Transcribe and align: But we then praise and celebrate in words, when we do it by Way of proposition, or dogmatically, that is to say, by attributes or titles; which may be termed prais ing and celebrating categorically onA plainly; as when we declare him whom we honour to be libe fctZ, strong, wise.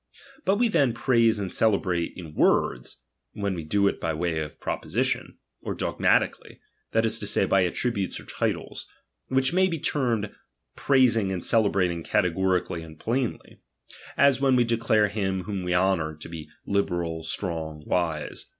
But 0.45 0.55
we 0.55 0.67
then 0.67 0.93
praise 0.95 1.37
and 1.37 1.53
celebrate 1.53 2.13
in 2.17 2.33
words, 2.33 3.03
when 3.33 3.53
we 3.53 3.63
do 3.63 3.87
it 3.87 3.99
by 4.01 4.15
Way 4.15 4.39
of 4.39 4.59
proposition, 4.59 5.37
or 5.61 5.75
dogmatically, 5.75 6.59
that 6.91 7.05
is 7.05 7.19
to 7.19 7.27
say, 7.27 7.45
by 7.45 7.65
attributes 7.65 8.19
or 8.19 8.25
titles; 8.25 8.87
which 9.27 9.53
may 9.53 9.67
be 9.67 9.77
termed 9.77 10.31
prais 10.75 11.15
ing 11.15 11.31
and 11.31 11.45
celebrating 11.45 12.01
categorically 12.01 12.81
onA 12.81 12.97
plainly; 12.97 13.59
as 14.17 14.41
when 14.41 14.55
we 14.55 14.63
declare 14.63 15.07
him 15.07 15.43
whom 15.43 15.61
we 15.63 15.75
honour 15.75 16.15
to 16.15 16.27
be 16.27 16.49
libe 16.65 16.89
fctZ, 16.89 17.25
strong, 17.25 17.83
wise. 17.85 18.47